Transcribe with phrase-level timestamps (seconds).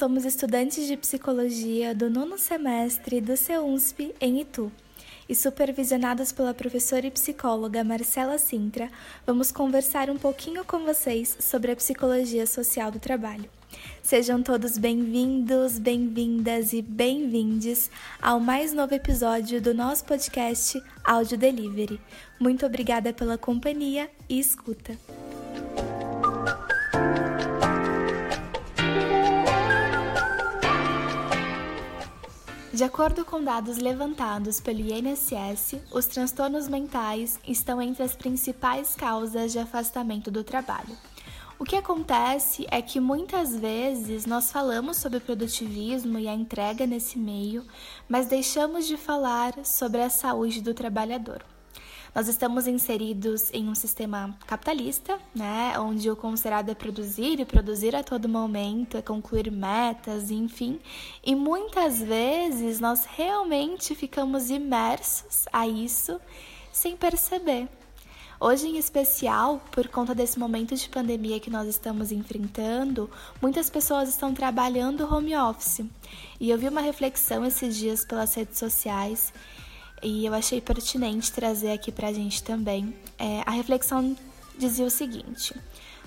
[0.00, 4.72] somos estudantes de psicologia do nono semestre do CEUNSP em Itu.
[5.28, 8.90] E supervisionados pela professora e psicóloga Marcela Sintra,
[9.26, 13.44] vamos conversar um pouquinho com vocês sobre a psicologia social do trabalho.
[14.02, 17.90] Sejam todos bem-vindos, bem-vindas e bem-vindes
[18.22, 22.00] ao mais novo episódio do nosso podcast Audio Delivery.
[22.40, 24.96] Muito obrigada pela companhia e escuta.
[32.80, 39.52] De acordo com dados levantados pelo INSS, os transtornos mentais estão entre as principais causas
[39.52, 40.96] de afastamento do trabalho.
[41.58, 47.18] O que acontece é que muitas vezes nós falamos sobre produtivismo e a entrega nesse
[47.18, 47.66] meio,
[48.08, 51.44] mas deixamos de falar sobre a saúde do trabalhador.
[52.12, 57.94] Nós estamos inseridos em um sistema capitalista, né, onde o considerado é produzir e produzir
[57.94, 60.80] a todo momento, é concluir metas, enfim,
[61.24, 66.20] e muitas vezes nós realmente ficamos imersos a isso
[66.72, 67.68] sem perceber.
[68.40, 73.08] Hoje, em especial, por conta desse momento de pandemia que nós estamos enfrentando,
[73.40, 75.84] muitas pessoas estão trabalhando home office.
[76.40, 79.30] E eu vi uma reflexão esses dias pelas redes sociais
[80.02, 82.94] e eu achei pertinente trazer aqui para a gente também.
[83.18, 84.16] É, a reflexão
[84.58, 85.54] dizia o seguinte: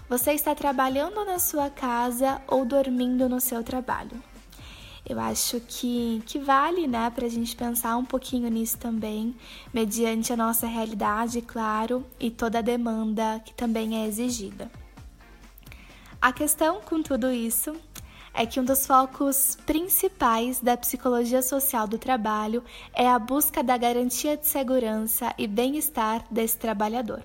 [0.10, 4.22] Você está trabalhando na sua casa ou dormindo no seu trabalho?
[5.08, 9.36] Eu acho que, que vale né, para a gente pensar um pouquinho nisso também,
[9.74, 14.72] mediante a nossa realidade, claro, e toda a demanda que também é exigida.
[16.22, 17.76] A questão com tudo isso
[18.34, 23.78] é que um dos focos principais da psicologia social do trabalho é a busca da
[23.78, 27.24] garantia de segurança e bem-estar desse trabalhador,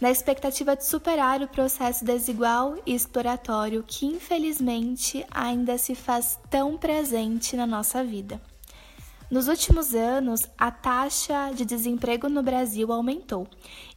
[0.00, 6.76] na expectativa de superar o processo desigual e exploratório que, infelizmente, ainda se faz tão
[6.76, 8.40] presente na nossa vida.
[9.32, 13.48] Nos últimos anos, a taxa de desemprego no Brasil aumentou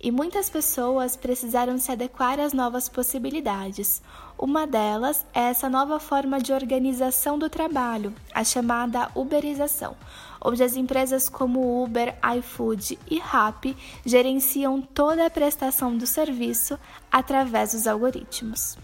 [0.02, 4.02] e muitas pessoas precisaram se adequar às novas possibilidades.
[4.40, 9.98] Uma delas é essa nova forma de organização do trabalho, a chamada uberização,
[10.40, 13.76] onde as empresas como Uber, iFood e Rappi
[14.06, 16.80] gerenciam toda a prestação do serviço
[17.12, 18.78] através dos algoritmos.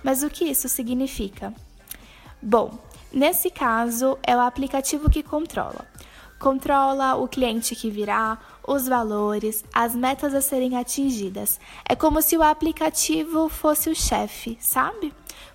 [0.00, 1.52] Mas o que isso significa?
[2.40, 2.78] Bom,
[3.12, 5.86] Nesse caso, é o aplicativo que controla.
[6.38, 11.60] Controla o cliente que virá, os valores, as metas a serem atingidas.
[11.86, 15.12] É como se o aplicativo fosse o chefe, sabe?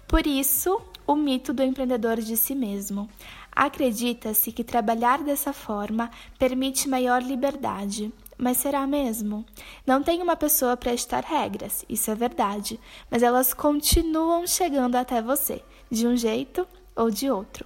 [0.07, 3.09] Por isso, o mito do empreendedor de si mesmo.
[3.51, 8.13] Acredita-se que trabalhar dessa forma permite maior liberdade.
[8.38, 9.44] Mas será mesmo?
[9.85, 12.79] Não tem uma pessoa para estar regras, isso é verdade,
[13.09, 16.67] mas elas continuam chegando até você, de um jeito
[16.97, 17.66] ou de outro.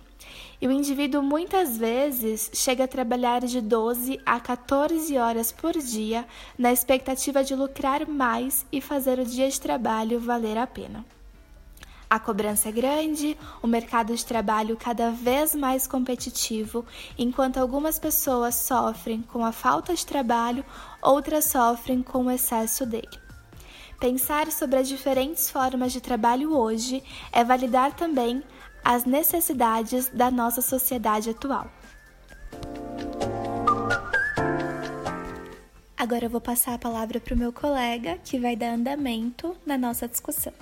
[0.62, 6.24] E o indivíduo muitas vezes chega a trabalhar de 12 a 14 horas por dia
[6.56, 11.04] na expectativa de lucrar mais e fazer o dia de trabalho valer a pena.
[12.08, 16.86] A cobrança é grande, o mercado de trabalho cada vez mais competitivo,
[17.18, 20.66] enquanto algumas pessoas sofrem com a falta de trabalho,
[21.02, 23.08] outras sofrem com o excesso dele.
[23.98, 28.44] Pensar sobre as diferentes formas de trabalho hoje é validar também
[28.84, 31.70] as necessidades da nossa sociedade atual.
[35.98, 39.78] Agora eu vou passar a palavra para o meu colega, que vai dar andamento na
[39.78, 40.54] nossa discussão.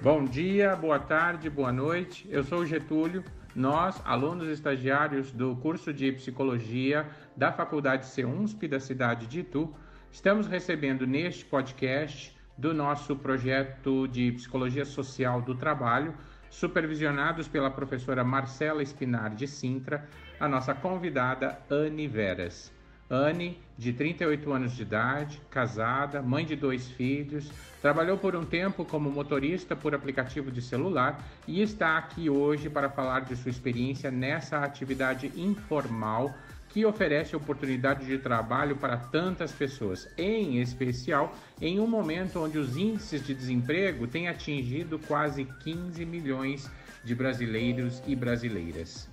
[0.00, 2.24] Bom dia, boa tarde, boa noite.
[2.30, 3.24] Eu sou o Getúlio.
[3.54, 9.74] Nós, alunos estagiários do curso de Psicologia da Faculdade CEUNSP da cidade de Itu,
[10.12, 16.12] estamos recebendo neste podcast do nosso projeto de Psicologia Social do Trabalho,
[16.50, 20.08] supervisionados pela professora Marcela Espinar de Sintra,
[20.40, 22.76] a nossa convidada Anne Veras.
[23.10, 27.50] Anne, de 38 anos de idade, casada, mãe de dois filhos,
[27.80, 32.90] trabalhou por um tempo como motorista por aplicativo de celular e está aqui hoje para
[32.90, 36.34] falar de sua experiência nessa atividade informal
[36.68, 42.76] que oferece oportunidade de trabalho para tantas pessoas, em especial em um momento onde os
[42.76, 46.70] índices de desemprego têm atingido quase 15 milhões
[47.02, 49.08] de brasileiros e brasileiras.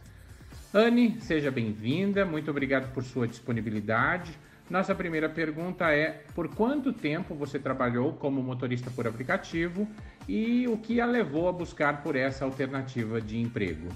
[0.73, 4.37] Anne, seja bem-vinda, muito obrigado por sua disponibilidade.
[4.69, 9.87] Nossa primeira pergunta é: por quanto tempo você trabalhou como motorista por aplicativo
[10.27, 13.87] e o que a levou a buscar por essa alternativa de emprego?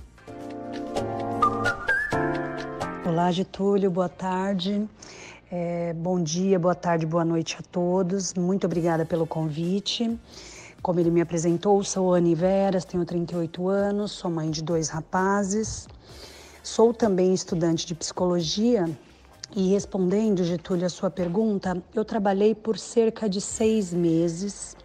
[3.19, 4.88] Olá, Getúlio, boa tarde.
[5.51, 8.33] É, bom dia, boa tarde, boa noite a todos.
[8.33, 10.18] Muito obrigada pelo convite.
[10.81, 15.86] Como ele me apresentou, sou Anne Veras, tenho 38 anos, sou mãe de dois rapazes.
[16.63, 18.89] Sou também estudante de psicologia
[19.54, 24.77] e respondendo, Getúlio, a sua pergunta, eu trabalhei por cerca de seis meses.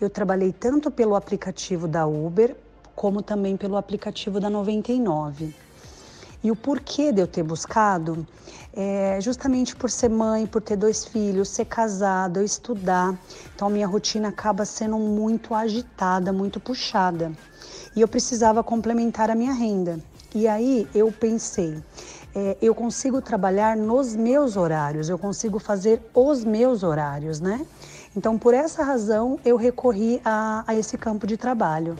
[0.00, 2.56] Eu trabalhei tanto pelo aplicativo da Uber
[2.96, 5.69] como também pelo aplicativo da 99.
[6.42, 8.26] E o porquê de eu ter buscado
[8.72, 13.18] é justamente por ser mãe, por ter dois filhos, ser casada, estudar.
[13.54, 17.32] Então a minha rotina acaba sendo muito agitada, muito puxada.
[17.94, 20.00] E eu precisava complementar a minha renda.
[20.34, 21.82] E aí eu pensei,
[22.34, 27.66] é, eu consigo trabalhar nos meus horários, eu consigo fazer os meus horários, né?
[28.16, 31.96] Então, por essa razão, eu recorri a, a esse campo de trabalho.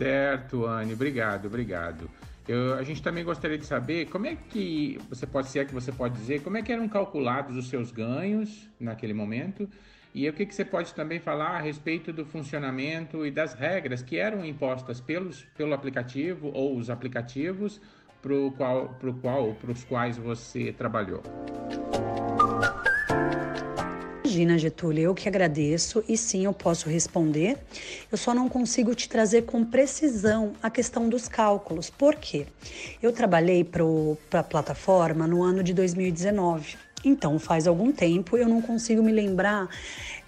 [0.00, 2.10] Certo, Anne, obrigado, obrigado.
[2.48, 5.92] Eu, a gente também gostaria de saber como é que você pode ser que você
[5.92, 9.68] pode dizer como é que eram calculados os seus ganhos naquele momento
[10.14, 14.02] e o que, que você pode também falar a respeito do funcionamento e das regras
[14.02, 17.78] que eram impostas pelos, pelo aplicativo ou os aplicativos
[18.22, 21.22] para o qual, qual, para os quais você trabalhou?
[24.40, 27.58] Imagina, Getúlio, eu que agradeço e sim eu posso responder.
[28.10, 31.90] Eu só não consigo te trazer com precisão a questão dos cálculos.
[31.90, 32.46] Por quê?
[33.02, 38.60] Eu trabalhei para a plataforma no ano de 2019 então, faz algum tempo eu não
[38.60, 39.68] consigo me lembrar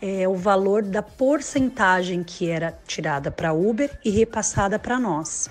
[0.00, 5.50] é, o valor da porcentagem que era tirada para Uber e repassada para nós.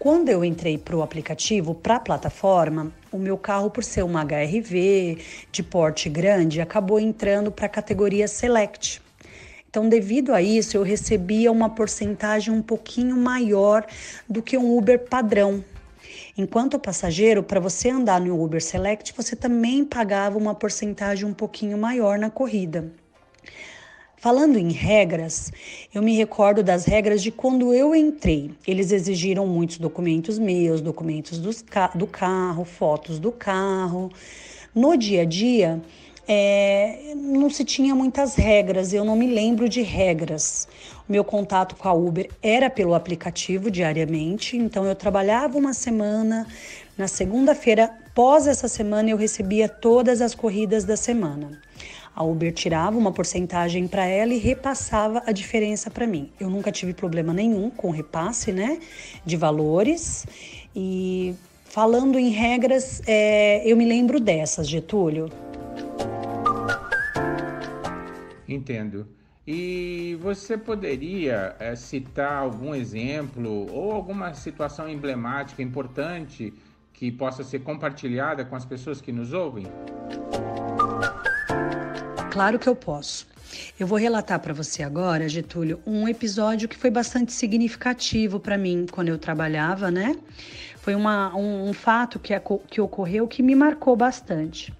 [0.00, 4.22] Quando eu entrei para o aplicativo, para a plataforma, o meu carro, por ser uma
[4.24, 5.18] HRV
[5.52, 9.02] de porte grande, acabou entrando para a categoria Select.
[9.68, 13.84] Então, devido a isso, eu recebia uma porcentagem um pouquinho maior
[14.26, 15.62] do que um Uber padrão,
[16.36, 21.76] Enquanto passageiro, para você andar no Uber Select, você também pagava uma porcentagem um pouquinho
[21.76, 22.90] maior na corrida.
[24.20, 25.50] Falando em regras,
[25.94, 28.50] eu me recordo das regras de quando eu entrei.
[28.66, 34.12] Eles exigiram muitos documentos meus, documentos do carro, fotos do carro.
[34.74, 35.80] No dia a dia,
[36.28, 40.68] é, não se tinha muitas regras, eu não me lembro de regras.
[41.08, 46.46] O meu contato com a Uber era pelo aplicativo diariamente, então eu trabalhava uma semana,
[46.94, 51.58] na segunda-feira, pós essa semana, eu recebia todas as corridas da semana.
[52.14, 56.30] A Uber tirava uma porcentagem para ela e repassava a diferença para mim.
[56.38, 58.78] Eu nunca tive problema nenhum com repasse, né,
[59.24, 60.26] de valores.
[60.74, 61.34] E
[61.64, 65.30] falando em regras, é, eu me lembro dessas, Getúlio.
[68.48, 69.06] Entendo.
[69.46, 76.52] E você poderia é, citar algum exemplo ou alguma situação emblemática importante
[76.92, 79.66] que possa ser compartilhada com as pessoas que nos ouvem?
[82.30, 83.26] Claro que eu posso.
[83.78, 88.86] Eu vou relatar para você agora, Getúlio, um episódio que foi bastante significativo para mim
[88.88, 90.16] quando eu trabalhava, né?
[90.76, 92.32] Foi uma, um, um fato que,
[92.68, 94.72] que ocorreu que me marcou bastante.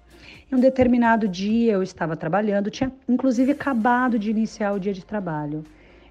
[0.49, 5.03] Em um determinado dia eu estava trabalhando, tinha inclusive acabado de iniciar o dia de
[5.03, 5.65] trabalho.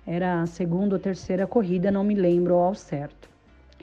[0.07, 3.31] Era a segunda ou terceira corrida, não me lembro ao certo.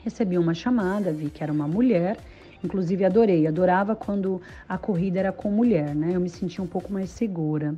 [0.04, 2.18] Recebi uma chamada, vi que era uma mulher,
[2.62, 6.12] inclusive adorei, adorava quando a corrida era com mulher, né?
[6.14, 7.74] Eu me sentia um pouco mais segura.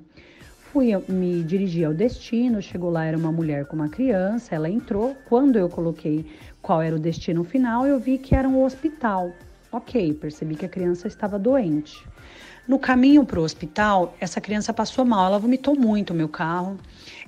[0.58, 5.16] Fui me dirigir ao destino, chegou lá, era uma mulher com uma criança, ela entrou.
[5.28, 6.24] Quando eu coloquei
[6.62, 9.32] qual era o destino final, eu vi que era um hospital.
[9.72, 12.04] Ok, percebi que a criança estava doente.
[12.66, 16.76] No caminho para o hospital, essa criança passou mal, ela vomitou muito o meu carro.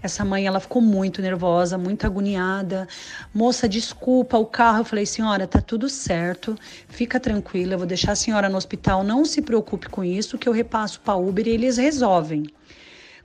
[0.02, 2.88] Essa mãe, ela ficou muito nervosa, muito agoniada.
[3.32, 4.80] Moça, desculpa o carro.
[4.80, 6.56] Eu falei, senhora, tá tudo certo,
[6.88, 10.48] fica tranquila, eu vou deixar a senhora no hospital, não se preocupe com isso, que
[10.48, 12.42] eu repasso para Uber e eles resolvem.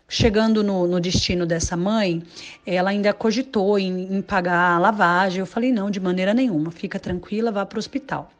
[0.07, 2.21] Chegando no, no, destino dessa mãe,
[2.67, 5.39] ela ainda cogitou em, em pagar a lavagem.
[5.39, 8.31] Eu falei, não, de maneira nenhuma, fica tranquila, vá para o hospital.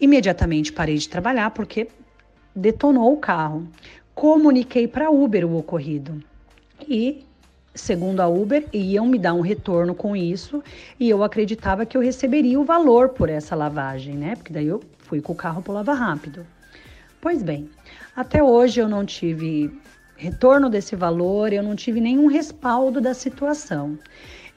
[0.00, 1.88] Imediatamente parei de trabalhar porque
[2.54, 3.68] detonou o carro.
[4.14, 6.22] Comuniquei para Uber o ocorrido
[6.88, 7.24] e,
[7.74, 10.62] segundo a Uber, iam me dar um retorno com isso
[10.98, 14.36] e eu acreditava que eu receberia o valor por essa lavagem, né?
[14.36, 16.46] Porque daí eu fui com o carro para lavar rápido.
[17.20, 17.68] Pois bem,
[18.16, 19.70] até hoje eu não tive
[20.16, 23.98] retorno desse valor, eu não tive nenhum respaldo da situação.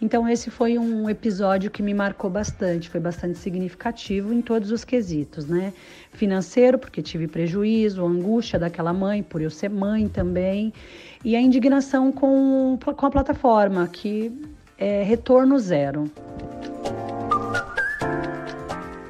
[0.04, 4.84] Então, esse foi um episódio que me marcou bastante, foi bastante significativo em todos os
[4.84, 5.72] quesitos, né?
[6.12, 10.74] Financeiro, porque tive prejuízo, a angústia daquela mãe, por eu ser mãe também,
[11.24, 14.30] e a indignação com, com a plataforma, que
[14.78, 16.12] é retorno zero.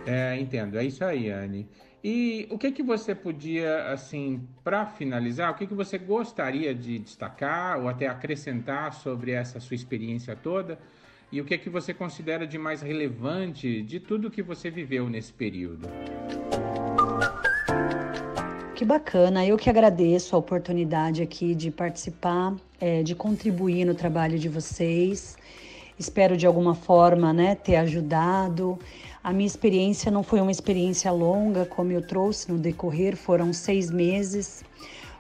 [0.06, 1.68] É, entendo, é isso aí, Anne.
[2.04, 7.00] E o que que você podia, assim, para finalizar, o que que você gostaria de
[7.00, 10.78] destacar ou até acrescentar sobre essa sua experiência toda?
[11.32, 15.32] E o que que você considera de mais relevante de tudo que você viveu nesse
[15.32, 15.88] período?
[18.76, 24.38] Que bacana, eu que agradeço a oportunidade aqui de participar, é, de contribuir no trabalho
[24.38, 25.38] de vocês.
[25.98, 28.78] Espero de alguma forma né, ter ajudado.
[29.24, 33.90] A minha experiência não foi uma experiência longa, como eu trouxe no decorrer, foram seis
[33.90, 34.66] meses.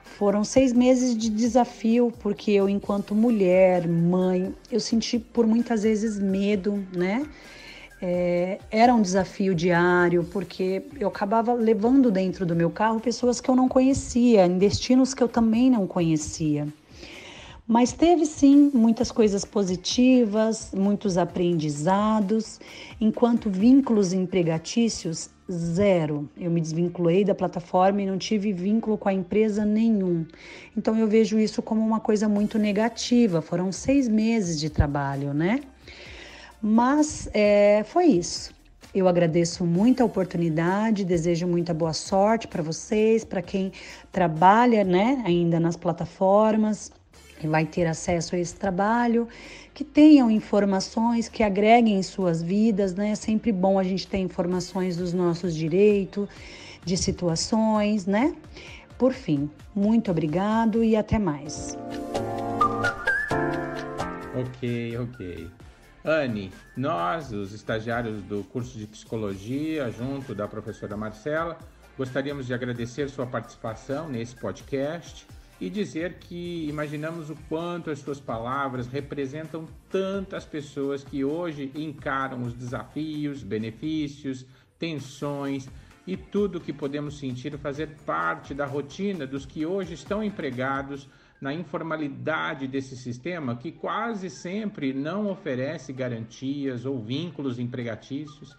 [0.03, 6.19] Foram seis meses de desafio, porque eu, enquanto mulher, mãe, eu senti por muitas vezes
[6.19, 7.25] medo, né?
[8.01, 13.50] É, era um desafio diário, porque eu acabava levando dentro do meu carro pessoas que
[13.50, 16.67] eu não conhecia, em destinos que eu também não conhecia.
[17.65, 22.60] Mas teve sim muitas coisas positivas, muitos aprendizados,
[23.00, 26.29] enquanto vínculos empregatícios, zero.
[26.38, 30.25] Eu me desvinculei da plataforma e não tive vínculo com a empresa nenhum.
[30.75, 33.41] Então eu vejo isso como uma coisa muito negativa.
[33.41, 35.62] Foram seis meses de trabalho, né?
[36.62, 38.53] Mas é, foi isso.
[38.93, 43.72] Eu agradeço muito a oportunidade, desejo muita boa sorte para vocês, para quem
[44.12, 46.91] trabalha né, ainda nas plataformas
[47.44, 49.28] e vai ter acesso a esse trabalho,
[49.74, 53.12] que tenham informações que agreguem em suas vidas, né?
[53.12, 56.28] É sempre bom a gente ter informações dos nossos direitos,
[56.86, 58.36] de situações, né?
[58.98, 61.78] Por fim, muito obrigado e até mais.
[64.36, 65.50] Ok, ok.
[66.06, 71.58] Anne, nós, os estagiários do curso de psicologia, junto da professora Marcela,
[71.98, 75.26] gostaríamos de agradecer sua participação nesse podcast
[75.63, 82.43] e dizer que imaginamos o quanto as suas palavras representam tantas pessoas que hoje encaram
[82.43, 84.46] os desafios, benefícios,
[84.77, 85.70] tensões
[86.05, 91.08] e tudo que podemos sentir fazer parte da rotina dos que hoje estão empregados
[91.39, 98.53] na informalidade desse sistema que quase sempre não oferece garantias ou vínculos empregatícios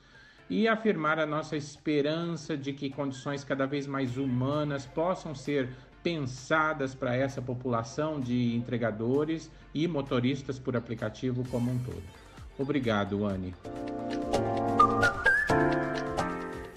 [0.49, 5.68] e afirmar a nossa esperança de que condições cada vez mais humanas possam ser
[6.04, 12.02] pensadas para essa população de entregadores e motoristas por aplicativo como um todo.
[12.58, 13.54] Obrigado, Anne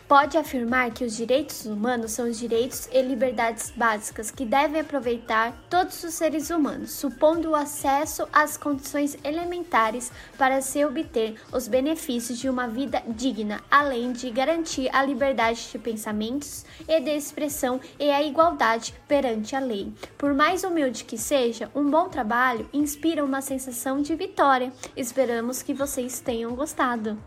[0.08, 5.54] pode afirmar que os direitos humanos são os direitos e liberdades básicas que devem aproveitar
[5.70, 12.40] todos os seres humanos, supondo o acesso às condições elementares para se obter os benefícios
[12.40, 18.10] de uma vida digna, além de garantir a liberdade de pensamentos e de expressão e
[18.10, 19.92] a igualdade perante a lei.
[20.18, 24.72] Por mais humilde que seja, um bom trabalho inspira uma sensação de vitória.
[24.96, 27.18] Esperamos que vocês tenham gostado.